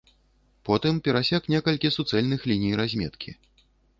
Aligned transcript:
Потым 0.69 0.95
перасек 1.07 1.43
некалькі 1.55 1.93
суцэльных 1.97 2.49
ліній 2.53 2.73
разметкі. 2.83 3.31